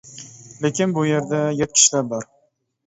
لېكىن 0.63 0.95
بۇ 0.95 1.03
يەردە 1.11 1.43
يات 1.61 1.79
كىشىلەر 1.81 2.11
بار. 2.17 2.31